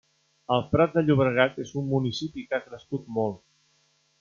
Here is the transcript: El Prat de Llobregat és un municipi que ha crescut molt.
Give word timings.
El 0.53 0.63
Prat 0.71 0.95
de 0.99 1.03
Llobregat 1.09 1.61
és 1.65 1.75
un 1.83 1.85
municipi 1.91 2.47
que 2.49 2.59
ha 2.59 2.63
crescut 2.71 3.07
molt. 3.21 3.41